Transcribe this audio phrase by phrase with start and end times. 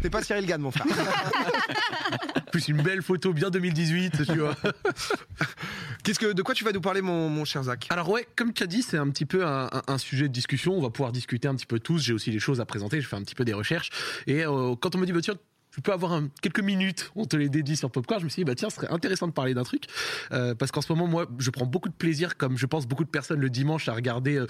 [0.00, 0.86] T'es pas Cyril Gann, mon frère.
[2.52, 4.54] Plus une belle photo bien 2018, tu vois.
[6.04, 7.86] Qu'est-ce que, de quoi tu vas nous parler, mon, mon cher Zach?
[7.90, 10.32] Alors ouais, comme tu as dit, c'est un petit peu un, un- un sujet de
[10.32, 10.74] discussion.
[10.74, 11.98] On va pouvoir discuter un petit peu tous.
[12.02, 13.00] J'ai aussi des choses à présenter.
[13.00, 13.90] Je fais un petit peu des recherches.
[14.26, 15.34] Et euh, quand on me dit, bah, tiens,
[15.78, 18.18] tu peux avoir un- quelques minutes, on te les dédie sur Popcorn.
[18.18, 19.84] Je me suis dit, bah tiens, ce serait intéressant de parler d'un truc.
[20.32, 23.04] Euh, parce qu'en ce moment, moi, je prends beaucoup de plaisir, comme je pense beaucoup
[23.04, 24.46] de personnes le dimanche, à regarder euh,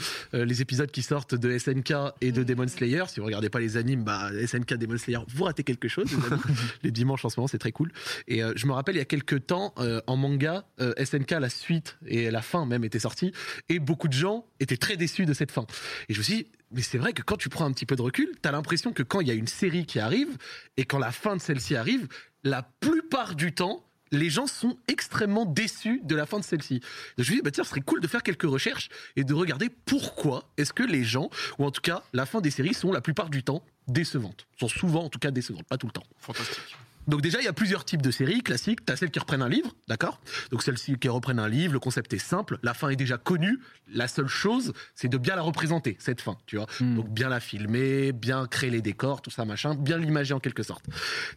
[0.46, 3.04] les épisodes qui sortent de SNK et de Demon Slayer.
[3.08, 6.10] Si vous regardez pas les animes, bah SNK, Demon Slayer, vous ratez quelque chose.
[6.10, 6.40] Les, amis.
[6.82, 7.92] les dimanches en ce moment, c'est très cool.
[8.26, 9.74] Et euh, je me rappelle, il y a quelques temps,
[10.06, 13.32] en manga, SNK, la suite et la fin même était sortie,
[13.68, 15.66] et beaucoup de gens étaient très déçus de cette fin.
[16.08, 17.96] Et je me suis dit, mais c'est vrai que quand tu prends un petit peu
[17.96, 20.36] de recul, t'as l'impression que quand il y a une série qui arrive,
[20.76, 22.08] et quand la fin de celle-ci arrive,
[22.44, 26.80] la plupart du temps, les gens sont extrêmement déçus de la fin de celle-ci.
[27.16, 29.34] Je me suis dit, bah tiens, ce serait cool de faire quelques recherches et de
[29.34, 32.92] regarder pourquoi est-ce que les gens, ou en tout cas la fin des séries, sont
[32.92, 34.46] la plupart du temps décevantes.
[34.58, 36.06] Sont souvent en tout cas décevantes, pas tout le temps.
[36.18, 36.76] Fantastique.
[37.08, 38.84] Donc déjà, il y a plusieurs types de séries classiques.
[38.84, 40.20] T'as celles qui reprennent un livre, d'accord?
[40.50, 43.58] Donc celles-ci qui reprennent un livre, le concept est simple, la fin est déjà connue.
[43.88, 46.66] La seule chose, c'est de bien la représenter, cette fin, tu vois?
[46.80, 50.62] Donc bien la filmer, bien créer les décors, tout ça, machin, bien l'imager en quelque
[50.62, 50.84] sorte.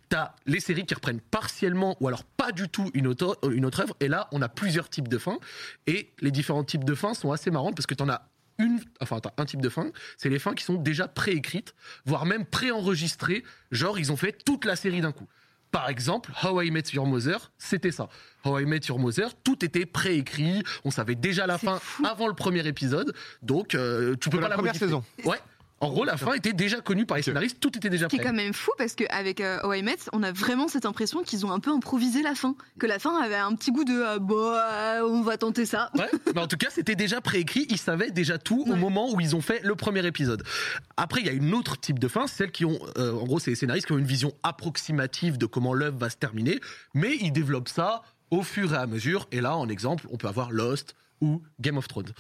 [0.09, 3.79] T'as les séries qui reprennent partiellement ou alors pas du tout une autre, une autre
[3.79, 3.95] œuvre.
[4.01, 5.39] Et là, on a plusieurs types de fins.
[5.87, 9.21] Et les différents types de fins sont assez marrantes parce que t'en as une, enfin,
[9.37, 11.73] un type de fin, c'est les fins qui sont déjà préécrites,
[12.05, 13.43] voire même préenregistrées.
[13.71, 15.27] Genre, ils ont fait toute la série d'un coup.
[15.71, 18.09] Par exemple, How I Met Your Mother, c'était ça.
[18.43, 22.03] How I Met Your Mother, tout était préécrit, on savait déjà la fin fou.
[22.05, 24.87] avant le premier épisode, donc euh, tu peux De pas la première modifier.
[24.87, 25.03] saison.
[25.23, 25.37] Ouais.
[25.81, 28.19] En gros, la fin était déjà connue par les scénaristes, tout était déjà prêt.
[28.19, 31.43] quand même fou parce qu'avec euh, How I Met, on a vraiment cette impression qu'ils
[31.43, 32.55] ont un peu improvisé la fin.
[32.77, 35.89] Que la fin avait un petit goût de euh, bah, on va tenter ça.
[35.95, 39.19] Ouais, mais en tout cas, c'était déjà préécrit, ils savaient déjà tout au moment où
[39.19, 40.43] ils ont fait le premier épisode.
[40.97, 43.39] Après, il y a une autre type de fin, celles qui ont, euh, en gros,
[43.39, 46.59] c'est les scénaristes qui ont une vision approximative de comment l'œuvre va se terminer,
[46.93, 49.27] mais ils développent ça au fur et à mesure.
[49.31, 52.11] Et là, en exemple, on peut avoir Lost ou Game of Thrones.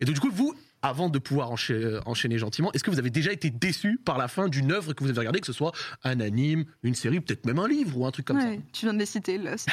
[0.00, 0.54] Et donc, du coup, vous,
[0.88, 4.18] avant de pouvoir enchaîner, euh, enchaîner gentiment, est-ce que vous avez déjà été déçu par
[4.18, 5.72] la fin d'une œuvre que vous avez regardée, que ce soit
[6.04, 8.94] un anime, une série, peut-être même un livre ou un truc comme Ouais, tu viens
[8.94, 9.70] de les citer ça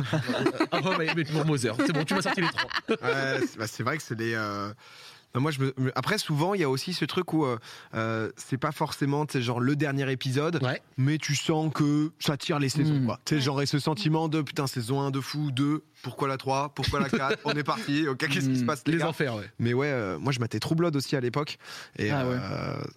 [0.72, 2.70] Ah ouais, mais pour Mother, c'est bon, tu m'as sorti les trois.
[2.88, 4.34] Ouais, c'est bah, c'est vrai que c'est des.
[4.34, 4.72] euh,
[5.34, 5.74] non, Moi, je me...
[5.78, 7.58] me- Après, souvent, il y a aussi ce truc où euh,
[7.94, 10.80] euh, c'est pas forcément, genre le dernier épisode, Ouais.
[10.96, 13.06] mais tu sens que ça tire les saisons, Mm.
[13.06, 13.20] quoi.
[13.24, 16.36] Tu sais, genre, et ce sentiment de putain, saison 1 de fou, 2, pourquoi la
[16.38, 18.66] 3, pourquoi la 4, on est parti, ok, qu'est-ce qui se Mm.
[18.66, 19.50] passe, les, Les enfers, ouais.
[19.58, 21.58] Mais ouais, euh, moi, je matais True Blood aussi à l'époque.
[21.98, 22.36] Et, Ah ouais.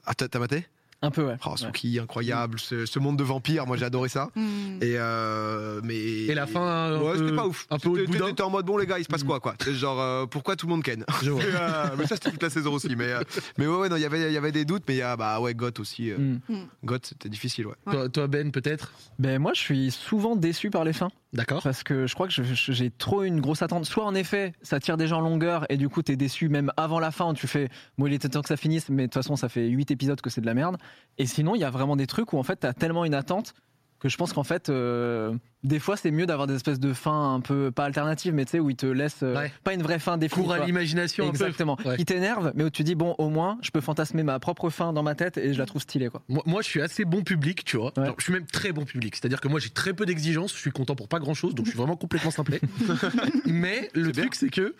[0.05, 0.65] ah, t'as t'as maté?
[1.01, 1.35] Un peu, ouais.
[1.45, 1.57] Oh, Ouais.
[1.57, 4.29] Suki, incroyable, ce, ce monde de vampires, moi, j'ai adoré ça.
[4.35, 4.77] Hmm.
[4.81, 5.95] Et, euh, mais...
[5.95, 7.65] Et la fin, Ouais, c'était pas ouf.
[7.69, 9.55] un peu de T'étais- en mode bon les gars, il se passe quoi quoi?
[9.63, 11.05] C'est Genre euh, pourquoi tout le monde ken?
[11.23, 11.41] Je vois.
[11.43, 12.95] Et, euh, Mais ça c'était toute la saison aussi.
[12.97, 13.21] Mais euh,
[13.57, 15.01] mais ouais ouais non il y avait il y avait des doutes mais il y
[15.01, 16.11] a bah ouais Goth aussi.
[16.11, 16.17] euh,
[16.49, 16.65] Mm.
[16.83, 17.75] Goth c'était difficile ouais.
[17.89, 18.91] Toi, toi, Ben, peut-être?
[19.19, 21.61] Ben moi, je suis souvent déçu par les fins D'accord.
[21.61, 23.85] parce que je crois que j'ai trop une grosse attente.
[23.85, 26.99] Soit en effet, ça tire déjà en longueur et du coup t'es déçu même avant
[26.99, 27.33] la fin.
[27.33, 29.67] Tu fais, bon, il était temps que ça finisse, mais de toute façon ça fait
[29.67, 30.77] 8 épisodes que c'est de la merde.
[31.17, 33.53] Et sinon, il y a vraiment des trucs où en fait t'as tellement une attente
[33.99, 35.33] que je pense qu'en fait, euh,
[35.63, 38.51] des fois c'est mieux d'avoir des espèces de fins un peu pas alternatives, mais tu
[38.51, 39.51] sais où ils te laissent euh, Ouais.
[39.63, 40.43] pas une vraie fin définie.
[40.45, 41.31] Cours à l'imagination un peu.
[41.35, 41.77] Exactement.
[41.85, 41.97] Ouais.
[41.97, 44.93] Qui t'énerve, mais où tu dis bon, au moins, je peux fantasmer ma propre fin
[44.93, 46.21] dans ma tête et je la trouve stylée quoi.
[46.29, 47.91] Moi, moi, je suis assez bon public, tu vois.
[47.97, 48.05] Ouais.
[48.05, 49.15] Genre, je suis même très bon public.
[49.15, 50.53] C'est-à-dire que moi, j'ai très peu d'exigences.
[50.53, 52.61] Je suis content pour pas grand-chose, donc je suis vraiment complètement simplet.
[53.45, 54.75] Mais le truc, c'est que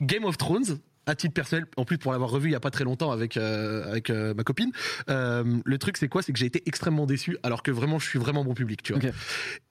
[0.00, 0.78] Game of Thrones,
[1.10, 3.36] à titre personnel, en plus pour l'avoir revu il y a pas très longtemps avec
[3.36, 4.70] euh, avec euh, ma copine,
[5.08, 6.22] euh, le truc c'est quoi?
[6.22, 8.92] C'est que j'ai été extrêmement déçu, alors que vraiment je suis vraiment bon public, tu
[8.94, 9.02] vois.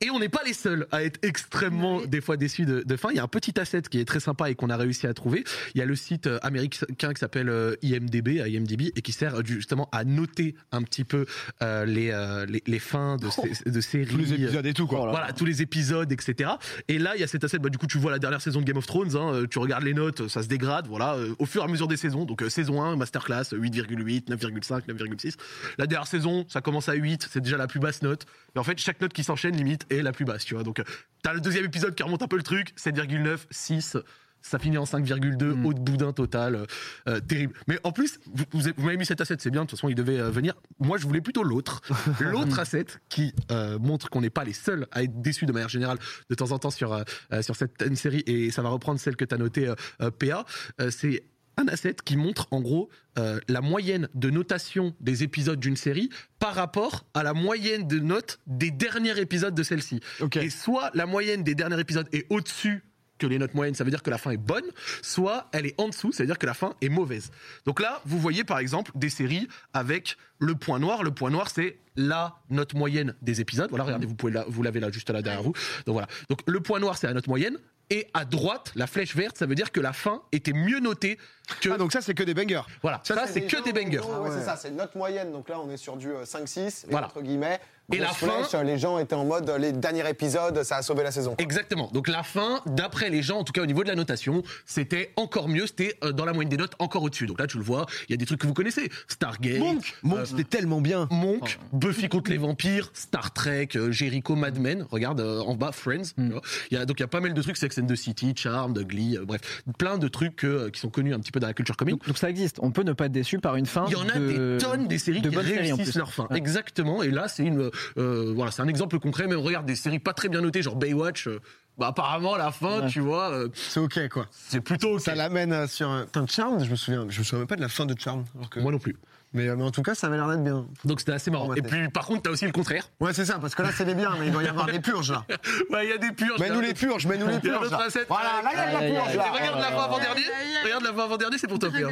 [0.02, 2.08] Et on n'est pas les seuls à être extrêmement Oui.
[2.08, 3.10] des fois déçus de, de fin.
[3.12, 5.14] Il y a un petit asset qui est très sympa et qu'on a réussi à
[5.14, 5.44] trouver.
[5.76, 7.50] Il y a le site américain qui s'appelle
[7.82, 11.26] IMDb, IMDb, et qui sert justement à noter un petit peu
[11.62, 14.06] euh, les, euh, les les fins de, sé- de séries.
[14.08, 14.98] Tous les épisodes et tout quoi.
[15.00, 15.12] Voilà.
[15.14, 16.52] Voilà tous les épisodes, etc.
[16.88, 17.60] Et là, il y a cet asset.
[17.60, 19.16] Bah, du coup, tu vois la dernière saison de Game of Thrones.
[19.16, 20.88] Hein, tu regardes les notes, ça se dégrade.
[20.88, 22.26] Voilà, euh, au fur et à mesure des saisons.
[22.26, 25.36] Donc euh, saison 1, masterclass, euh, 8,8, 9,5, 9,6.
[25.78, 27.28] La dernière saison, ça commence à 8.
[27.32, 28.26] C'est déjà la plus basse note.
[28.56, 30.46] Mais en fait, chaque note qui s'enchaîne limite est la plus basse.
[30.46, 30.64] Tu vois.
[30.64, 30.84] Donc, euh,
[31.22, 32.74] t'as le deuxième épisode qui remonte un peu le truc.
[32.78, 33.98] 7,9, 6.
[34.42, 35.66] Ça finit en 5,2, Mm.
[35.66, 36.66] haut de boudin total, euh,
[37.08, 37.54] euh, terrible.
[37.68, 39.78] Mais en plus, vous, vous, avez- vous m'avez mis cet asset, c'est bien, de toute
[39.78, 40.54] façon il devait euh, venir.
[40.80, 41.82] Moi je voulais plutôt l'autre.
[42.20, 45.70] L'autre asset qui euh, montre qu'on n'est pas les seuls à être déçus de manière
[45.70, 45.98] générale
[46.30, 47.04] de temps en temps sur,
[47.42, 49.74] sur cette série, et ça va reprendre celle que tu as notée,
[50.20, 50.46] PA.
[50.90, 51.24] C'est
[51.58, 56.10] un asset qui montre en gros euh, la moyenne de notation des épisodes d'une série
[56.40, 60.00] par rapport à la moyenne de notes des derniers épisodes de celle-ci.
[60.40, 62.84] Et soit la moyenne des derniers épisodes est au-dessus
[63.20, 64.64] que les notes moyennes, ça veut dire que la fin est bonne,
[65.04, 67.32] soit elle est en dessous, ça veut dire que la fin est mauvaise.
[67.66, 71.04] Donc là, vous voyez par exemple des séries avec le point noir.
[71.04, 73.70] Le point noir, c'est la note moyenne des épisodes.
[73.70, 75.54] Voilà, regardez, vous pouvez la- vous l'avez là juste là derrière vous.
[75.86, 76.08] Donc voilà.
[76.30, 77.58] Donc le point noir, c'est la note moyenne.
[77.92, 81.18] Et à droite, la flèche verte, ça veut dire que la fin était mieux notée
[81.60, 81.70] que.
[81.72, 82.62] Ah, donc ça, c'est que des bangers.
[82.84, 83.98] voilà, ça, c'est que des bangers.
[83.98, 84.30] ouais, Ah ouais.
[84.32, 85.32] c'est ça, c'est notre moyenne.
[85.32, 87.08] Donc là, on est sur du euh, 5-6, et Voilà.
[87.08, 87.60] entre guillemets.
[87.92, 90.82] Et la fin- flèche, Les gens étaient en mode, euh, les derniers épisodes, ça a
[90.82, 91.36] sauvé la saison.
[91.36, 91.44] quoi.
[91.44, 91.90] Exactement.
[91.94, 95.12] Donc la fin, d'après les gens, en tout cas au niveau de la notation, c'était
[95.16, 97.26] encore mieux, c'était euh, dans la moyenne des notes encore au-dessus.
[97.26, 98.90] Donc là, tu le vois, il y a des trucs que vous connaissez.
[99.08, 101.08] Stargate, Monk, Monk, euh, c'était tellement bien.
[101.12, 105.72] Monk, Buffy contre les vampires, Star Trek, euh, Jericho, Mad Men, regarde euh, en bas,
[105.72, 106.14] Friends.
[106.18, 106.32] Il
[106.72, 108.78] y a, donc il y a pas mal de trucs, Sex and the City, Charmed,
[108.80, 109.42] Glee, euh, bref,
[109.78, 111.96] plein de trucs euh, qui sont connus un petit peu dans la culture comique.
[111.96, 112.58] Donc, donc ça existe.
[112.62, 113.86] On peut ne pas être déçu par une fin.
[113.88, 116.28] Il y en a de- des tonnes des séries de qui séries, réussissent leur fin.
[116.30, 116.38] Ouais.
[116.38, 117.04] Exactement.
[117.04, 119.28] Et là, c'est une, euh, voilà, c'est un exemple concret.
[119.28, 121.28] Mais on regarde des séries pas très bien notées, genre Baywatch.
[121.28, 121.40] euh,
[121.78, 122.90] bah, apparemment, à la fin, Ouais.
[122.90, 124.26] tu vois, euh, C'est ok, quoi.
[124.32, 125.02] c'est plutôt ok.
[125.02, 126.04] Ça l'amène sur un.
[126.06, 127.06] Putain, Charmed, je me souviens.
[127.10, 127.96] Je me souviens même pas de la fin de
[128.36, 128.98] alors que- Moi non plus.
[129.32, 130.66] Mais, mais en tout cas, ça avait l'air d'être bien.
[130.86, 131.54] Donc c'était assez marrant.
[131.54, 132.90] Et puis par contre, t'as aussi le contraire.
[133.00, 134.80] Ouais, c'est ça, parce que là, c'est des biens, mais il doit y avoir des
[134.80, 135.24] purges, là.
[135.70, 136.40] Ouais, il y a des purges.
[136.40, 137.70] Mets-nous les purges, mets-nous les purges.
[137.70, 137.88] là.
[138.10, 139.32] Voilà, là, il y a de la purge, là.
[139.32, 140.24] Regarde la fin avant-dernier.
[140.66, 141.90] Regarde la fin avant-dernier, c'est pour toi, Pierre.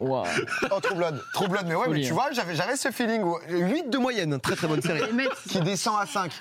[0.00, 0.26] Waouh.
[0.70, 1.22] Oh, True Blood.
[1.32, 2.14] True Blood, mais ouais, mais tu hein.
[2.14, 3.22] vois, j'avais j'avais ce feeling.
[3.22, 5.00] où- 8 de moyenne, très très bonne série.
[5.48, 6.32] Qui descend à 5.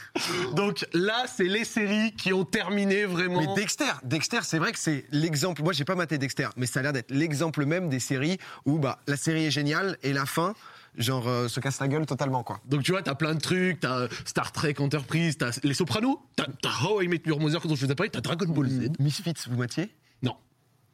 [0.54, 3.40] Donc là, c'est les séries qui ont terminé vraiment.
[3.40, 5.62] Mais Dexter, Dexter, c'est vrai que c'est l'exemple.
[5.62, 8.80] Moi, j'ai pas maté Dexter, mais ça a l'air d'être l'exemple même des séries où
[8.80, 10.54] bah la série est géniale et la fin,
[10.98, 12.60] genre euh, se casse la gueule totalement, quoi.
[12.66, 16.46] Donc tu vois, t'as plein de trucs, t'as Star Trek Enterprise, t'as Les Sopranos, t'as
[16.64, 18.90] t'as How I Met Your Mother dont je vous ai parlé, t'as Dragon Ball Z.
[19.00, 19.94] Misfits, vous matiez?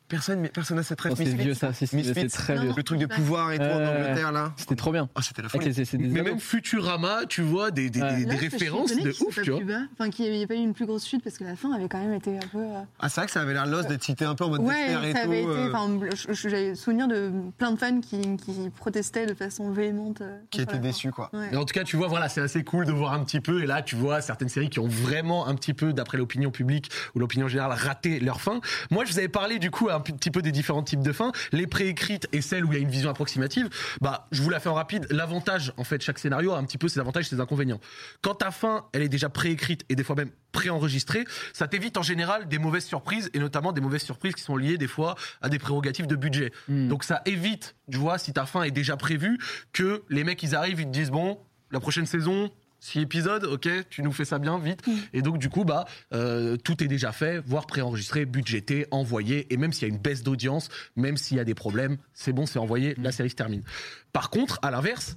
[0.09, 1.11] Personne, personne n'a cette rêve.
[1.13, 1.85] Oh, c'est vieux ça, c'est
[2.29, 2.71] très vieux.
[2.77, 4.53] Le truc de pouvoir et tout en Angleterre, là.
[4.55, 5.09] C'était trop bien.
[5.15, 5.73] Ah, c'était la folie.
[5.99, 8.15] Mais même Futurama, tu vois, des, des, Ouais.
[8.15, 9.59] des- des là, je suis références de ouf, tu vois.
[9.63, 9.79] bas.
[9.93, 11.89] Enfin, qu'il n'y ait pas eu une plus grosse chute parce que la fin avait
[11.89, 12.59] quand même été un peu.
[12.59, 14.61] euh, Ah, c'est vrai que ça avait l'air lost d'être cité un peu en mode
[14.61, 15.27] Ouais, Dexter et ça tout.
[15.27, 15.49] avait été.
[15.49, 20.21] euh, Enfin, souvenir de plein de fans qui, qui protestaient de façon véhémente.
[20.21, 20.87] euh, qui contre était la fin.
[20.87, 21.31] déçu, quoi.
[21.53, 23.61] En tout cas, tu vois, voilà, c'est assez cool de voir un petit peu.
[23.61, 26.89] Et là, tu vois certaines séries qui ont vraiment un petit peu, d'après l'opinion publique
[27.15, 28.61] ou l'opinion générale, raté leur fin.
[28.89, 31.31] Moi, je vous avais parlé du coup un petit peu des différents types de fins,
[31.51, 33.69] les préécrites et celles où il y a une vision approximative.
[34.01, 35.07] Bah, je vous la fais en rapide.
[35.09, 37.79] L'avantage, en fait, chaque scénario a un petit peu ses avantages et ses inconvénients.
[38.21, 42.01] Quand ta fin, elle est déjà préécrite et des fois même préenregistrée, ça t'évite en
[42.01, 45.49] général des mauvaises surprises et notamment des mauvaises surprises qui sont liées des fois à
[45.49, 46.51] des prérogatives de budget.
[46.67, 46.87] Hmm.
[46.87, 49.37] Donc ça évite, tu vois, si ta fin est déjà prévue,
[49.73, 51.39] que les mecs ils arrivent, ils te disent bon,
[51.71, 54.83] la prochaine saison, six épisodes, ok, tu nous fais ça bien vite.
[55.13, 59.51] Et donc du coup, bah, euh, tout est déjà fait, voire préenregistré, budgété, envoyé.
[59.53, 62.33] Et même s'il y a une baisse d'audience, même s'il y a des problèmes, c'est
[62.33, 63.63] bon, c'est envoyé, la série se termine.
[64.13, 65.15] Par contre, à l'inverse,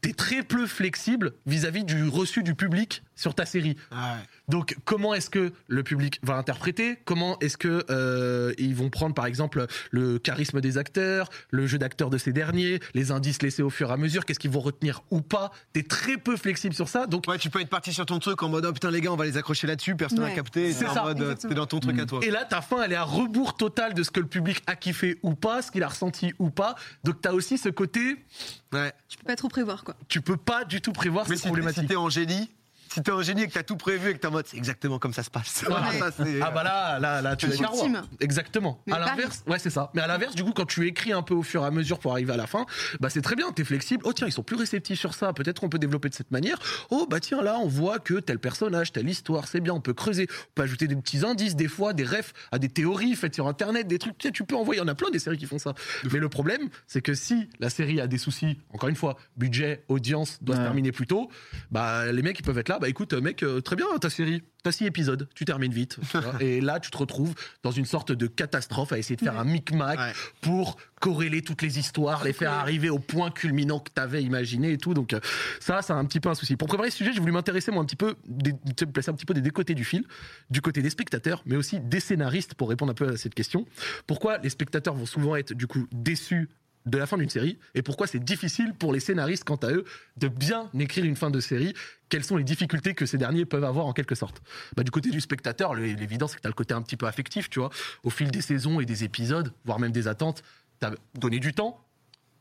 [0.00, 3.76] t'es très peu flexible vis-à-vis du reçu du public sur ta série.
[3.90, 4.22] Ah ouais.
[4.48, 6.98] Donc, comment est-ce que le public va interpréter?
[7.04, 11.78] Comment est-ce que euh, ils vont prendre, par exemple, le charisme des acteurs, le jeu
[11.78, 14.24] d'acteurs de ces derniers, les indices laissés au fur et à mesure?
[14.24, 15.50] Qu'est-ce qu'ils vont retenir ou pas?
[15.72, 17.06] T'es très peu flexible sur ça.
[17.06, 19.12] Donc, Ouais, tu peux être parti sur ton truc en mode oh putain les gars,
[19.12, 20.34] on va les accrocher là-dessus, personne n'a Ouais.
[20.34, 20.72] capté.
[20.72, 22.20] C'est C'est en ça, mode euh, t'es dans ton truc à toi.
[22.22, 24.76] et là, ta fin, elle est à rebours total de ce que le public a
[24.76, 26.76] kiffé ou pas, ce qu'il a ressenti ou pas.
[27.02, 28.24] Donc, t'as aussi ce côté,
[28.72, 28.92] Ouais.
[29.08, 29.96] Tu peux pas trop prévoir, quoi.
[30.08, 31.82] tu peux pas du tout prévoir, Mais c'est si problématique.
[31.82, 32.50] si t'es en génie,
[32.96, 34.56] si t'es en génie et que t'as tout prévu et que t'es en mode c'est
[34.56, 35.64] exactement comme ça se passe.
[35.66, 38.02] Voilà, ça, c'est- Ah bah là, là, là, tu ultime.
[38.20, 38.80] Exactement.
[38.86, 39.90] Mais à l'inverse, ouais, c'est ça.
[39.94, 41.98] Mais à l'inverse, du coup, quand tu écris un peu au fur et à mesure
[41.98, 42.64] pour arriver à la fin,
[43.00, 43.52] bah c'est très bien.
[43.52, 44.02] T'es flexible.
[44.06, 45.32] Oh tiens, ils sont plus réceptifs sur ça.
[45.32, 46.58] Peut-être on peut développer de cette manière.
[46.90, 49.74] Oh bah tiens, là, on voit que tel personnage, telle histoire, c'est bien.
[49.74, 50.26] On peut creuser.
[50.30, 53.46] On peut ajouter des petits indices, des fois, des refs à des théories faites sur
[53.46, 54.16] Internet, des trucs.
[54.18, 54.80] Tu sais, tu peux envoyer.
[54.80, 55.74] Il y en a plein des séries qui font ça.
[56.10, 59.84] Mais le problème, c'est que si la série a des soucis, encore une fois, budget,
[59.88, 61.30] audience, doit se terminer plus tôt,
[61.70, 62.78] bah les mecs ils peuvent être là.
[62.78, 64.42] Bah écoute, mec, euh, très bien ta série.
[64.62, 65.98] T'as six épisodes, tu termines vite.
[66.10, 66.34] tu vois.
[66.42, 69.44] et là, tu te retrouves dans une sorte de catastrophe à essayer de faire un
[69.44, 70.12] micmac Ouais.
[70.40, 74.78] pour corréler toutes les histoires, les faire arriver au point culminant que t'avais imaginé et
[74.78, 74.92] tout.
[74.92, 75.20] Donc euh,
[75.60, 76.56] ça, c'est un petit peu un souci.
[76.56, 79.26] Pour préparer ce sujet, j'ai voulu m'intéresser moi un petit peu, me placer un petit
[79.26, 80.04] peu des deux côtés du fil,
[80.50, 83.66] du côté des spectateurs, mais aussi des scénaristes pour répondre un peu à cette question.
[84.08, 86.48] Pourquoi les spectateurs vont souvent être du coup déçus
[86.86, 89.84] de la fin d'une série et pourquoi c'est difficile pour les scénaristes quant à eux
[90.16, 91.74] de bien écrire une fin de série.
[92.08, 94.40] Quelles sont les difficultés que ces derniers peuvent avoir en quelque sorte?
[94.76, 97.06] Bah, du côté du spectateur l'évidence c'est que tu as le côté un petit peu
[97.06, 97.70] affectif tu vois.
[98.04, 100.42] Au fil des saisons et des épisodes voire même des attentes
[100.80, 101.84] tu as donné du temps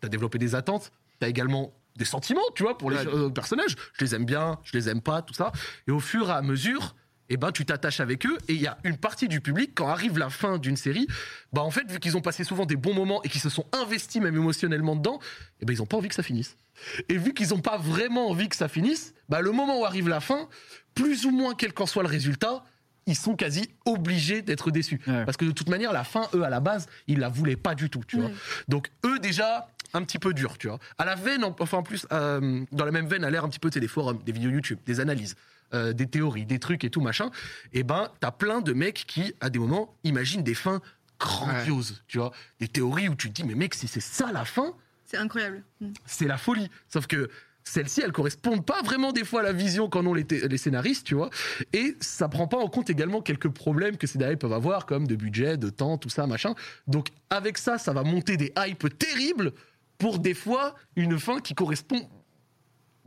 [0.02, 3.08] tu as développé des attentes tu as également des sentiments tu vois pour les Ouais.
[3.08, 3.76] euh, personnages.
[3.94, 5.52] Je les aime bien je les aime pas tout ça.
[5.88, 6.96] Et au fur et à mesure
[7.30, 9.88] eh ben, tu t'attaches avec eux et il y a une partie du public quand
[9.88, 11.08] arrive la fin d'une série
[11.54, 13.66] bah en fait vu qu'ils ont passé souvent des bons moments et qu'ils se sont
[13.72, 15.20] investis même émotionnellement dedans
[15.62, 16.56] eh ben ils ont pas envie que ça finisse
[17.10, 20.08] et vu qu'ils ont pas vraiment envie que ça finisse bah le moment où arrive
[20.08, 20.48] la fin
[20.94, 22.64] plus ou moins quel qu'en soit le résultat
[23.08, 25.00] ils sont quasi obligés d'être déçus.
[25.06, 25.26] Ouais.
[25.26, 27.76] Parce que de toute manière, la fin, eux, à la base, ils la voulaient pas
[27.76, 28.32] du tout, tu vois.
[28.68, 30.80] Donc, eux, déjà, un petit peu dur, tu vois.
[30.98, 33.50] À la veine, en- enfin, en plus, euh, dans la même veine, à l'air un
[33.50, 35.36] petit peu, c'est des forums, des vidéos YouTube, des analyses,
[35.74, 37.32] euh, des théories, des trucs et tout, machin.
[37.74, 40.82] Et ben, t'as plein de mecs qui, à des moments, imaginent des fins
[41.20, 42.32] grandioses, tu vois.
[42.60, 44.74] Des théories où tu te dis, mais mec, si c'est ça la fin,
[45.06, 45.64] C'est incroyable.
[45.82, 45.94] Mm.
[46.06, 46.70] c'est la folie.
[46.88, 47.30] Sauf que
[47.64, 51.06] celles-ci, elles correspondent pas vraiment des fois à la vision qu'en ont les, les scénaristes,
[51.06, 51.30] tu vois.
[51.74, 55.08] Et ça prend pas en compte également quelques problèmes que ces scénaristes peuvent avoir, comme
[55.08, 56.54] de budget, de temps, tout ça, machin.
[56.88, 59.52] Donc avec ça, ça va monter des hypes terribles
[59.98, 62.08] pour des fois une fin qui correspond.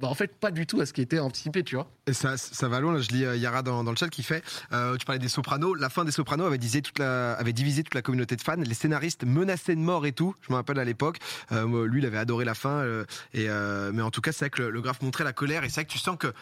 [0.00, 1.90] Bah, en fait, pas du tout à ce qui était anticipé, tu vois.
[2.06, 2.92] Et ça, ça va loin.
[2.92, 5.28] Là, je lis euh, Yara dans, dans le chat qui fait euh, Tu parlais des
[5.28, 5.74] Sopranos.
[5.74, 8.56] La fin des Sopranos avait, divisé toute la, avait divisé toute la communauté de fans.
[8.56, 10.34] Les scénaristes menaçaient de mort et tout.
[10.42, 11.18] Je me rappelle à l'époque.
[11.52, 12.78] Euh, lui, il avait adoré la fin.
[12.78, 15.32] euh, et, euh, mais en tout cas, c'est vrai que le, le graphe montrait la
[15.32, 15.64] colère.
[15.64, 16.32] Et c'est vrai que tu sens que.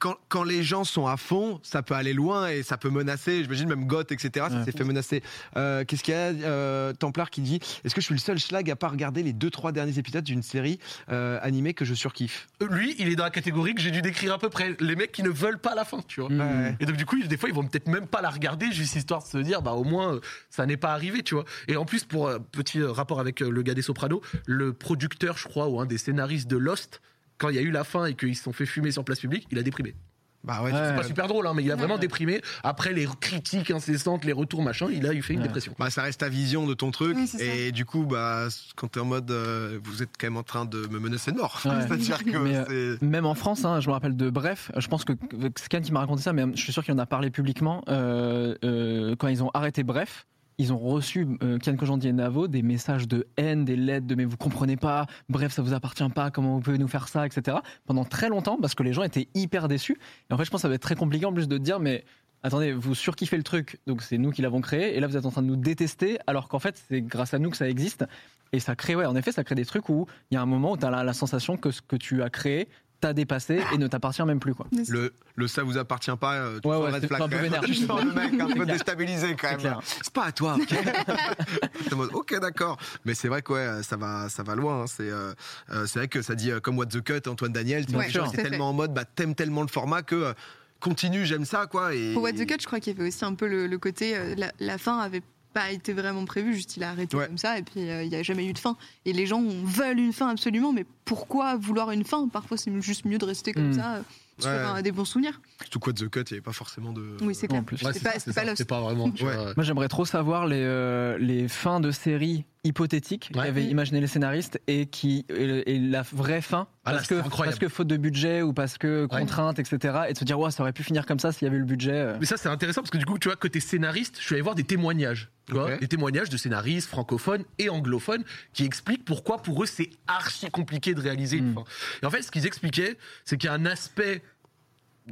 [0.00, 3.42] Quand, quand les gens sont à fond, ça peut aller loin et ça peut menacer.
[3.44, 4.46] J'imagine même Goth, etc.
[4.50, 4.64] Ça Ouais.
[4.64, 5.22] s'est fait menacer.
[5.56, 8.38] Euh, Qu'est-ce qu'il y a euh, Templar qui dit Est-ce que je suis le seul
[8.38, 10.78] schlag à pas regarder les deux trois derniers épisodes d'une série
[11.10, 12.48] euh, animée que je surkiffe?
[12.60, 14.74] Lui, il est dans la catégorie que j'ai dû décrire à peu près.
[14.80, 16.30] Les mecs qui ne veulent pas la fin, tu vois.
[16.30, 16.74] Ouais.
[16.80, 19.22] Et donc du coup, des fois, ils vont peut-être même pas la regarder, juste histoire
[19.22, 21.44] de se dire, bah au moins, ça n'est pas arrivé, tu vois.
[21.68, 25.36] Et en plus, pour euh, petit rapport avec euh, le gars des Sopranos, le producteur,
[25.36, 27.02] je crois, ou un des scénaristes de Lost,
[27.40, 29.18] quand il y a eu la fin et qu'ils se sont fait fumer sur place
[29.20, 29.94] publique, il a déprimé.
[30.42, 30.78] Bah ouais, Ouais.
[30.88, 32.00] C'est pas super drôle, hein, mais il a vraiment Ouais.
[32.00, 32.40] déprimé.
[32.62, 35.46] Après les critiques incessantes, les retours, machin, il a eu fait une Ouais.
[35.46, 35.74] dépression.
[35.78, 37.14] Bah, ça reste ta vision de ton truc.
[37.14, 37.44] Oui, c'est ça.
[37.44, 40.64] et du coup, bah, quand t'es en mode, euh, vous êtes quand même en train
[40.64, 41.60] de me menacer de mort.
[41.66, 41.70] Ouais.
[41.86, 42.96] C'est-à-dire que Mais, euh.
[43.02, 45.12] Même en France, hein, je me rappelle de Bref, je pense que
[45.56, 47.82] c'est Ken qui m'a raconté ça, mais je suis sûr qu'il en a parlé publiquement.
[47.88, 50.26] euh, euh, quand ils ont arrêté Bref,
[50.60, 54.14] ils ont reçu, euh, Kian Kojandi et Navo, des messages de haine, des lettres de
[54.14, 57.24] mais vous comprenez pas, bref, ça vous appartient pas, comment vous pouvez nous faire ça,
[57.24, 57.56] etc.
[57.86, 59.98] Pendant très longtemps, parce que les gens étaient hyper déçus.
[60.28, 61.80] Et en fait, je pense que ça va être très compliqué en plus de dire,
[61.80, 62.04] mais
[62.42, 65.24] attendez, vous surkiffez le truc, donc c'est nous qui l'avons créé, et là vous êtes
[65.24, 68.04] en train de nous détester, alors qu'en fait, c'est grâce à nous que ça existe.
[68.52, 70.46] Et ça crée, ouais, en effet, ça crée des trucs où il y a un
[70.46, 72.68] moment où tu as la, la sensation que ce que tu as créé
[73.00, 74.66] t'a dépassé et ne t'appartient même plus, quoi.
[74.88, 77.62] Le, le ça vous appartient pas, euh, tu Ouais, ouais, flag un peu vénère.
[77.86, 78.66] Sens le mec un peu clair.
[78.66, 79.78] déstabilisé quand C'est même.
[79.82, 80.56] C'est pas à toi.
[82.12, 82.40] ok.
[82.40, 82.76] D'accord.
[83.04, 84.82] Mais c'est vrai que ouais, ça va, ça va loin.
[84.82, 84.86] hein.
[84.86, 85.32] C'est, euh,
[85.70, 87.86] euh, c'est vrai que ça dit euh, comme What the Cut, Antoine Daniel.
[87.86, 88.42] tu Ouais, fait.
[88.42, 90.32] tellement en mode, bah, t'aimes tellement le format que euh,
[90.80, 91.94] continue, j'aime ça, quoi.
[91.94, 93.78] Et, Pour What the Cut, je crois qu'il y avait aussi un peu le, le
[93.78, 94.16] côté.
[94.16, 97.26] euh, la, la fin avait pas été vraiment prévue, juste il a arrêté Ouais.
[97.26, 98.76] comme ça, et puis euh, il n'y a jamais eu de fin.
[99.04, 102.28] Et les gens veulent une fin absolument, mais pourquoi vouloir une fin?
[102.28, 103.74] Parfois, c'est juste mieux de rester comme Mm.
[103.74, 104.02] ça, euh,
[104.38, 104.56] sur Ouais.
[104.56, 105.40] un- des bons souvenirs.
[105.60, 107.16] Surtout What the Cut, il n'y avait pas forcément de.
[107.20, 107.62] Oui, c'est clair.
[107.70, 108.12] Ouais, C'est pas-
[108.44, 109.08] pas pas vraiment.
[109.56, 113.44] Moi, j'aimerais trop savoir les, euh, les fins de séries hypothétiques Ouais.
[113.46, 116.68] qu'avaient imaginé les scénaristes et, qui, et, et la vraie fin.
[116.84, 117.14] Ah, parce, que,
[117.44, 120.00] parce que faute de budget ou parce que contrainte, etc.
[120.08, 121.60] Et de se dire, ouais, ça aurait pu finir comme ça s'il y avait eu
[121.60, 121.92] le budget.
[121.92, 122.16] euh.
[122.20, 124.42] Mais ça, c'est intéressant parce que du coup, tu vois, côté scénariste, je suis allé
[124.42, 125.30] voir des témoignages.
[125.46, 125.80] Tu vois, Ok.
[125.80, 130.94] des témoignages de scénaristes francophones et anglophones qui expliquent pourquoi pour eux c'est archi compliqué
[130.94, 131.54] de réaliser une Mm.
[131.54, 131.64] fin.
[132.02, 134.22] Et en fait, ce qu'ils expliquaient, c'est qu'il y a un aspect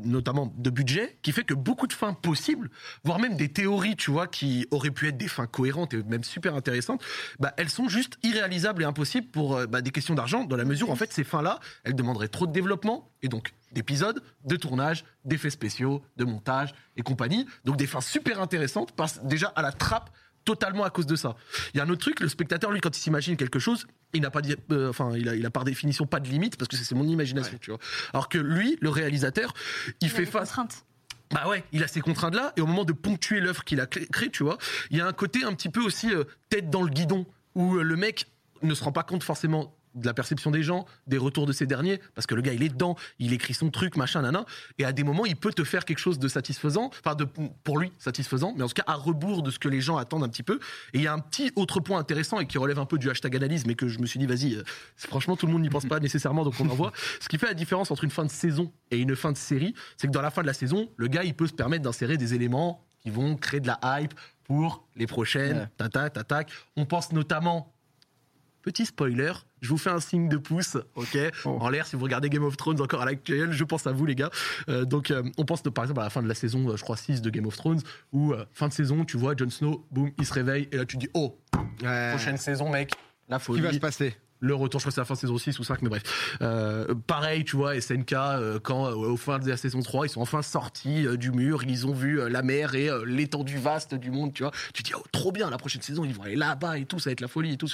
[0.05, 2.71] notamment de budget, qui fait que beaucoup de fins possibles,
[3.05, 6.25] voire même des théories, tu vois, qui auraient pu être des fins cohérentes et même
[6.25, 7.03] super intéressantes,
[7.39, 10.65] bah, elles sont juste irréalisables et impossibles pour euh, bah, des questions d'argent, dans la
[10.65, 14.57] mesure où en fait ces fins-là, elles demanderaient trop de développement et donc d'épisodes, de
[14.57, 17.47] tournage, d'effets spéciaux, de montage et compagnie.
[17.65, 20.11] Donc des fins super intéressantes passent déjà à la trappe
[20.45, 21.37] totalement à cause de ça.
[21.75, 24.23] Il y a un autre truc, le spectateur, lui, quand il s'imagine quelque chose, il
[24.23, 26.77] n'a pas, euh, enfin, il a, il a par définition pas de limite parce que
[26.77, 27.81] c'est mon imagination, tu vois.
[28.13, 29.53] Alors que lui, le réalisateur,
[30.01, 30.85] il fait face contraintes.
[31.33, 34.07] bah ouais, il a ces contraintes-là, et au moment de ponctuer l'œuvre qu'il a cré-
[34.07, 34.57] créée, tu vois,
[34.91, 37.77] il y a un côté un petit peu aussi euh, tête dans le guidon, où
[37.77, 38.27] euh, le mec
[38.63, 41.67] ne se rend pas compte forcément de la perception des gens, des retours de ces
[41.67, 44.45] derniers, parce que le gars il est dedans, il écrit son truc, machin, nana,
[44.79, 47.27] et à des moments il peut te faire quelque chose de satisfaisant, enfin de,
[47.65, 50.25] pour lui satisfaisant, mais en tout cas à rebours de ce que les gens attendent
[50.25, 50.59] un petit peu.
[50.93, 53.11] Et il y a un petit autre point intéressant et qui relève un peu du
[53.11, 54.63] hashtag analyse, mais que je me suis dit vas-y, euh,
[54.97, 56.93] franchement tout le monde n'y pense pas nécessairement, donc on en voit.
[57.21, 59.75] Ce qui fait la différence entre une fin de saison et une fin de série,
[59.97, 62.17] c'est que dans la fin de la saison, le gars il peut se permettre d'insérer
[62.17, 64.15] des éléments qui vont créer de la hype
[64.45, 65.67] pour les prochaines, Ouais.
[66.77, 67.73] On pense notamment
[68.63, 71.57] Petit spoiler, je vous fais un signe de pouce, ok Oh.
[71.61, 74.05] En l'air, si vous regardez Game of Thrones encore à l'actuel, je pense à vous
[74.05, 74.31] les gars.
[74.69, 76.83] Euh, donc euh, on pense par exemple à la fin de la saison, euh, je
[76.83, 77.81] crois 6 de Game of Thrones,
[78.13, 80.85] où euh, fin de saison, tu vois Jon Snow, boum, il se réveille, et là
[80.85, 81.39] tu dis, oh,
[81.83, 82.11] Ouais.
[82.11, 82.93] prochaine saison mec,
[83.29, 83.61] la Qui folie.
[83.63, 84.17] va se passer?
[84.41, 86.37] Le retour, je crois que c'est la fin de saison 6 ou 5, mais bref.
[86.43, 90.11] Euh, pareil, tu vois, SNK, euh, quand euh, au fin de la saison 3, ils
[90.11, 94.33] sont enfin sortis du mur, ils ont vu la mer et l'étendue vaste du monde,
[94.33, 94.53] tu vois.
[94.75, 97.11] Tu dis, oh, trop bien, la prochaine saison, ils vont aller là-bas et tout, ça
[97.11, 97.69] va être la folie et tout.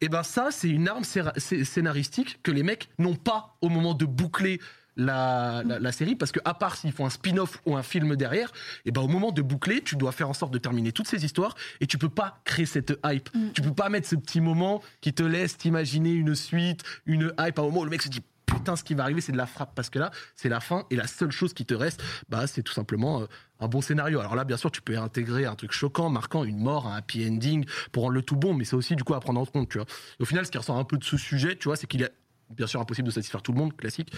[0.00, 4.04] Et ben ça, c'est une arme scénaristique que les mecs n'ont pas au moment de
[4.04, 4.60] boucler
[4.98, 8.16] la, la, la série parce que à part s'ils font un spin-off ou un film
[8.16, 8.52] derrière,
[8.84, 11.24] et ben au moment de boucler, tu dois faire en sorte de terminer toutes ces
[11.24, 13.34] histoires et tu peux pas créer cette hype.
[13.34, 13.52] Mm.
[13.54, 17.58] Tu peux pas mettre ce petit moment qui te laisse t'imaginer une suite, une hype
[17.58, 19.36] à un moment où le mec se dit putain ce qui va arriver c'est de
[19.36, 22.02] la frappe parce que là c'est la fin et la seule chose qui te reste
[22.30, 23.26] bah c'est tout simplement euh,
[23.60, 24.20] un bon scénario.
[24.20, 27.28] Alors là bien sûr tu peux intégrer un truc choquant, marquant, une mort, un happy
[27.28, 29.68] ending pour rendre le tout bon mais c'est aussi du coup à prendre en compte,
[29.68, 29.86] tu vois.
[30.18, 32.02] Et au final ce qui ressort un peu de ce sujet, tu vois, c'est qu'il
[32.02, 32.12] est
[32.50, 34.12] bien sûr impossible de satisfaire tout le monde, classique.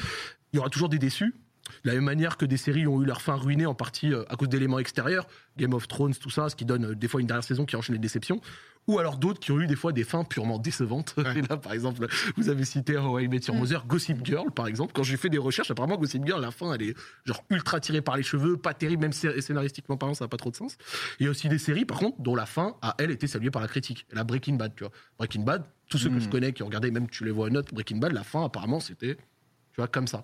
[0.53, 1.35] Il y aura toujours des déçus.
[1.85, 4.25] De la même manière que des séries ont eu leur fin ruinée en partie euh,
[4.29, 7.21] à cause d'éléments extérieurs, Game of Thrones, tout ça, ce qui donne euh, des fois
[7.21, 8.41] une dernière saison qui enchaîne les déceptions,
[8.87, 11.15] ou alors d'autres qui ont eu des fois des fins purement décevantes.
[11.37, 13.61] Et là, par exemple, vous avez cité How I Met Your Mm.
[13.61, 14.93] Mother, Gossip Girl, par exemple.
[14.95, 16.95] Quand j'ai fait des recherches, apparemment, Gossip Girl, la fin, elle est
[17.27, 20.39] genre ultra tirée par les cheveux, pas terrible, même scé- scénaristiquement parlant, ça n'a pas
[20.39, 20.77] trop de sens.
[21.21, 23.51] Il y a aussi des séries, par contre, dont la fin a, elle, été saluée
[23.51, 24.07] par la critique.
[24.13, 24.93] La Breaking Bad, tu vois.
[25.19, 26.21] Breaking Bad, tous ceux que Mm.
[26.21, 28.45] je connais qui ont regardé, même tu les vois en note, Breaking Bad, la fin,
[28.45, 30.23] apparemment, c'était, tu vois, comme ça.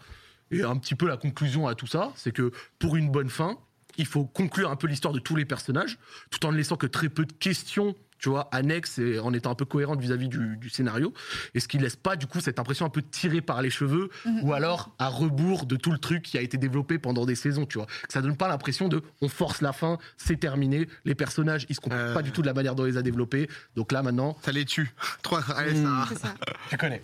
[0.51, 3.57] Et un petit peu la conclusion à tout ça, c'est que pour une bonne fin,
[3.99, 5.99] il faut conclure un peu l'histoire de tous les personnages,
[6.31, 9.51] tout en ne laissant que très peu de questions, tu vois, annexes et en étant
[9.51, 11.13] un peu cohérente vis-à-vis du, du scénario.
[11.55, 14.09] Et ce qui laisse pas, du coup, cette impression un peu tirée par les cheveux,
[14.25, 14.43] Mhm.
[14.45, 17.67] ou alors à rebours de tout le truc qui a été développé pendant des saisons,
[17.67, 17.87] tu vois.
[17.87, 21.75] Que ça donne pas l'impression de on force la fin, c'est terminé, les personnages, ils
[21.75, 22.15] se comportent Euh.
[22.15, 23.49] pas du tout de la manière dont on les a développés.
[23.77, 24.95] Donc là, maintenant, Ça les tue.
[25.23, 25.43] Trois.
[25.53, 25.85] Allez, Mm.
[25.85, 26.07] ça.
[26.11, 26.35] C'est ça.
[26.71, 27.03] tu connais.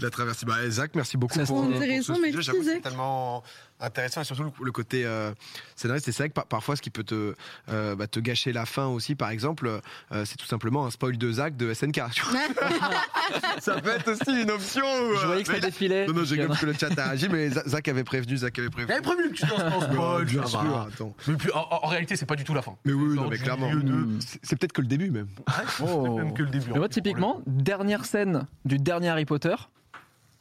[0.00, 0.44] La traversée.
[0.46, 2.32] Bah, Zach, merci beaucoup Ça, pour, pour intéressant, ce sujet.
[2.52, 2.82] merci, Zach.
[2.82, 3.42] tellement
[3.80, 5.32] intéressant et surtout le, côté euh,
[5.76, 6.08] scénariste.
[6.08, 7.34] Et c'est vrai que par- parfois, ce qui peut te,
[7.68, 9.68] euh, bah, te gâcher la fin aussi, par exemple,
[10.12, 12.00] euh, c'est tout simplement un spoil de Zach de SNK.
[13.60, 14.84] ça peut être aussi une option.
[14.84, 16.06] Je euh, voyais que ça là- défilait.
[16.06, 18.58] Non, non, j'ai Il que le chat a réagi, mais Za- Zach avait prévenu, Zach
[18.58, 18.92] avait prévenu.
[18.92, 20.88] J'avais prévu que tu lances en spoil, Bien ça sûr, va.
[20.92, 21.14] attends.
[21.28, 22.76] Mais puis, en, en réalité, c'est pas du tout la fin.
[22.84, 23.70] Mais oui, non, mais clairement.
[23.74, 24.18] de- Mm.
[24.42, 25.28] C'est peut-être que le début même.
[25.46, 26.16] Ouais, c'est Oh.
[26.16, 26.70] même que le début.
[26.72, 29.54] Mais moi, typiquement, dernière scène du dernier Harry Potter,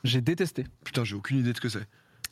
[0.04, 0.66] j'ai détesté.
[0.84, 1.86] Putain, j'ai aucune idée de ce que c'est.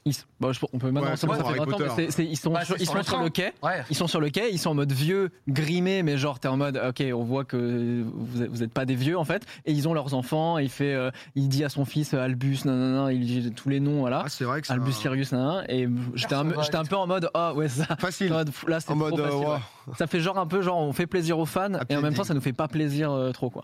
[0.04, 2.26] Ils, bon, je- on peut maintenant Ouais, savoir, ça fait bon, 20 ans, mais c'est-
[2.26, 3.54] ils sont, Bah, sur, ils sont le sur le quai.
[3.62, 3.84] Ouais.
[3.92, 6.58] Ils sont sur le quai, ils sont en mode vieux, grimés, mais genre t'es en
[6.58, 9.46] mode ok, on voit que vous êtes, vous êtes pas des vieux en fait.
[9.66, 10.58] Et ils ont leurs enfants.
[10.58, 13.24] Et il fait, euh, il dit à son fils euh, Albus, non non non, il
[13.28, 14.24] dit tous les noms voilà.
[14.26, 16.86] Ah, c'est vrai que c'est Albus un- Sirius, nan, nan, et j'étais un, j'étais un
[16.86, 17.86] peu en mode ah ouais ça.
[18.00, 18.34] facile.
[18.34, 19.54] En mode, Là c'est En trop mode, euh, facile, ouais.
[19.54, 19.94] ouais.
[20.00, 22.16] Ça fait genre un peu genre on fait plaisir aux fans Happy et en même
[22.16, 23.62] temps ça nous fait pas plaisir euh, trop quoi.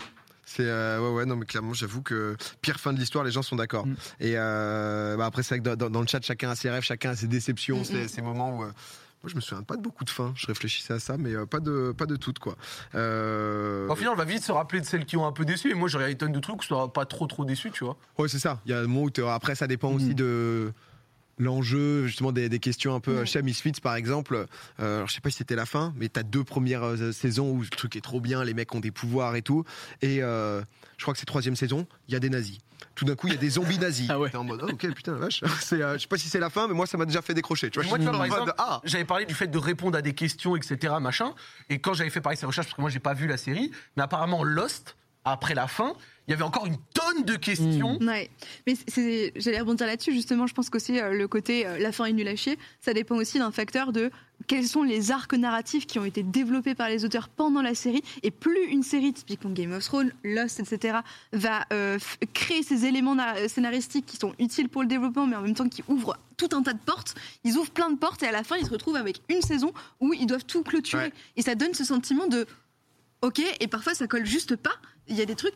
[0.50, 3.42] C'est euh, ouais ouais non mais clairement j'avoue que pire fin de l'histoire les gens
[3.42, 3.96] sont d'accord Mm.
[4.22, 7.10] et euh, bah, après c'est vrai que dans, le chat chacun a ses rêves chacun
[7.12, 8.08] a ses déceptions Mm, ses, mm.
[8.08, 10.94] ces moments où euh, moi je me souviens pas de beaucoup de fins je réfléchissais
[10.94, 12.56] à ça mais euh, pas de pas de toutes quoi
[12.96, 15.70] euh, Au final, on va vite se rappeler de celles qui ont un peu déçu.
[15.72, 17.84] Et moi, j'aurais une tonne de trucs où je serais pas trop trop déçu, tu
[17.84, 17.98] vois.
[18.18, 20.14] ouais c'est ça il y a un moment où après ça dépend aussi Mm.
[20.16, 20.74] de
[21.38, 24.48] l'enjeu justement des, des questions un peu chez Misfits par exemple
[24.80, 27.52] euh, alors, je sais pas si c'était la fin mais t'as deux premières euh, saisons
[27.52, 29.64] où le truc est trop bien les mecs ont des pouvoirs et tout
[30.02, 30.62] et euh,
[30.98, 32.60] je crois que c'est troisième saison il y a des nazis
[32.96, 34.30] tout d'un coup il y a des zombies nazis Ah ouais.
[34.30, 36.40] T'es en mode oh, ok putain la vache c'est euh, je sais pas si c'est
[36.40, 38.22] la fin mais moi ça m'a déjà fait décrocher tu vois Moi, tu vois, par
[38.22, 40.96] En mode, exemple, ah J'avais parlé du fait de répondre à des questions, etc.
[41.00, 41.34] Machin.
[41.70, 43.72] Et quand j'avais fait pareil ces recherches, parce que moi, j'ai pas vu la série,
[43.96, 44.96] mais apparemment, Lost,
[45.26, 45.94] après la fin,
[46.28, 47.98] il y avait encore une tonne de questions.
[48.02, 48.30] Ouais,
[48.66, 48.76] mais
[49.38, 50.46] j'allais rebondir là-dessus justement.
[50.46, 53.16] Je pense qu'aussi euh, le côté euh, la fin est nulle à chier, ça dépend
[53.16, 54.12] aussi d'un facteur de
[54.46, 58.04] quels sont les arcs narratifs qui ont été développés par les auteurs pendant la série.
[58.24, 61.00] Et plus une série, typiquement Game of Thrones, Lost, etc.,
[61.34, 61.98] va euh,
[62.34, 65.68] créer ces éléments na- scénaristiques qui sont utiles pour le développement, mais en même temps
[65.70, 67.16] qui ouvrent tout un tas de portes.
[67.46, 69.74] Ils ouvrent plein de portes et à la fin, ils se retrouvent avec une saison
[70.02, 71.06] où ils doivent tout clôturer.
[71.06, 71.14] Ouais.
[71.38, 72.46] Et ça donne ce sentiment de
[73.24, 74.76] Ok, et parfois ça colle juste pas.
[75.10, 75.56] Il y a des trucs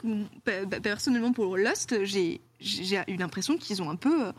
[0.84, 4.32] personnellement pour Lost, j'ai j'ai eu l'impression qu'ils ont un peu euh,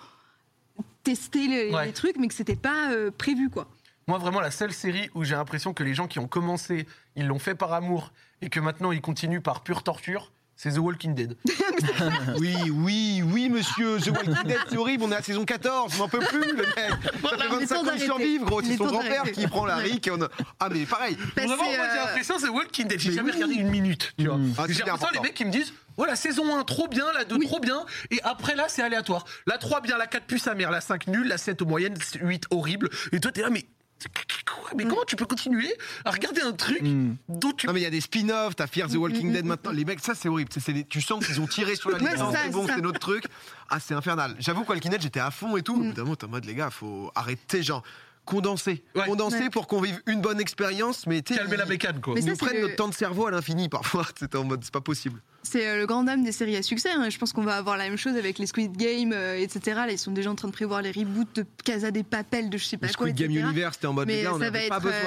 [1.03, 1.87] testé les, Ouais.
[1.87, 3.69] les trucs, mais que c'était pas euh, prévu quoi.
[4.09, 7.27] Moi, vraiment, la seule série où j'ai l'impression que les gens qui ont commencé, ils
[7.27, 11.15] l'ont fait par amour et que maintenant ils continuent par pure torture, c'est The Walking
[11.15, 11.37] Dead.
[12.39, 15.95] oui oui oui monsieur The Walking Dead c'est horrible on est à la saison 14
[15.97, 18.63] on n'en peut plus le mec ça fait il est 25 temps ans survivre gros
[18.63, 19.85] c'est est son grand-père qui prend la Ouais.
[19.85, 20.29] rique on
[20.61, 23.01] ah mais pareil Bah, Vraiment, moi, j'ai euh, l'impression c'est The Walking Dead.
[23.01, 23.35] J'ai mais jamais oui.
[23.37, 24.39] regardé une minute, tu vois.
[24.59, 27.25] Ah, c'est j'ai l'impression les mecs qui me disent voilà saison 1 trop bien, la
[27.25, 27.47] 2 Oui.
[27.47, 29.25] trop bien et après là c'est aléatoire.
[29.47, 32.45] La 3 bien, la 4 plus sa mère, la 5 nulle, la 7 moyenne, 8
[32.51, 33.65] horrible et toi t'es là mais
[34.77, 35.73] mais comment tu peux continuer
[36.05, 37.15] à regarder un truc Mm.
[37.29, 39.45] dont tu Non mais il y a des spin-offs, t'as Fear the Walking Mm, Dead
[39.45, 39.71] mm, maintenant.
[39.73, 40.51] Les mecs, ça c'est horrible.
[40.53, 42.35] C'est- c'est des- tu sens qu'ils ont tiré sur la licence.
[42.35, 43.25] c'est bon, notre truc.
[43.71, 44.35] Ah c'est infernal.
[44.39, 45.77] J'avoue que Walking Dead j'étais à fond et tout.
[45.77, 45.85] Mm.
[45.85, 47.83] Évidemment, t'es en mode les gars, faut arrêter genre
[48.25, 49.51] condenser, Ouais.
[49.51, 51.07] pour qu'on vive une bonne expérience.
[51.07, 52.15] Mais calmer la bécane quoi.
[52.15, 54.07] Mais Ils nous c'est prennent le- notre temps de cerveau à l'infini parfois.
[54.19, 55.21] C'était en mode c'est pas possible.
[55.45, 56.91] C'est euh, le grand dame des séries à succès.
[56.93, 57.11] hein.
[57.11, 59.61] Je pense qu'on va avoir la même chose avec les Squid Game, euh, etc.
[59.87, 62.57] Là, ils sont déjà en train de prévoir les reboots de Casa des Papel, de
[62.59, 63.31] je sais pas Le quoi, Squid Game.
[63.49, 64.69] Universe, c'était en mode les Mais gars, on ça va être.
[64.69, 64.99] pas besoin.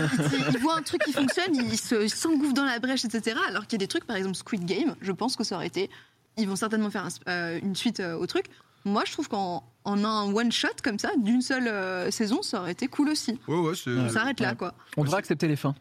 [0.00, 3.04] euh, ils, ils voient un truc qui fonctionne, ils se- ils s'engouffrent dans la brèche,
[3.06, 3.36] etc.
[3.48, 5.68] Alors qu'il y a des trucs, par exemple Squid Game, je pense que ça aurait
[5.68, 5.88] été.
[6.36, 8.46] Ils vont certainement faire un- euh, une suite euh, au truc.
[8.84, 12.60] Moi je trouve qu'en en un one shot comme ça, d'une seule euh, saison, ça
[12.60, 13.38] aurait été cool aussi.
[13.48, 13.90] Ouais, ouais, c'est.
[13.90, 14.74] On s'arrête là quoi.
[14.96, 15.74] On devrait accepter les fins.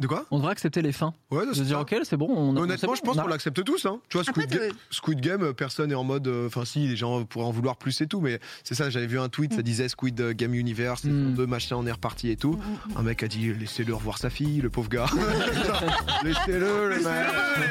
[0.00, 0.26] De quoi?
[0.30, 1.12] On devrait accepter les fins.
[1.32, 2.28] Ouais, De se dire, ok, c'est bon.
[2.30, 3.84] On, Honnêtement, je pense on qu'on l'accepte tous.
[3.84, 3.98] Hein.
[4.08, 6.28] Tu vois, Après, Squid, Ga- Squid Game, euh, personne n'est en mode.
[6.28, 9.08] euh, Enfin, si, les gens pourraient en vouloir plus et tout, mais c'est ça, j'avais
[9.08, 11.34] vu un tweet, ça disait Squid Game Universe, Mm.
[11.34, 12.52] 2, machin, on est reparti et tout.
[12.52, 15.06] Mm, Un mec a dit laissez-le revoir sa fille, le pauvre gars.
[16.22, 16.96] laissez-le, le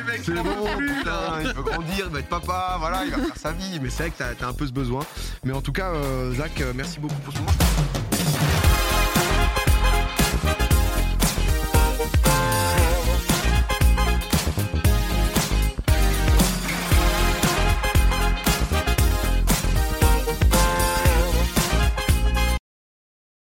[0.06, 0.22] mec.
[0.24, 0.44] C'est bon,
[0.78, 3.80] putain, il veut grandir, il va être papa, voilà, il va faire sa vie.
[3.82, 5.06] Mais c'est vrai que t'as as un peu ce besoin.
[5.46, 7.52] Mais en tout cas, euh, Zach, euh, merci beaucoup pour ce moment.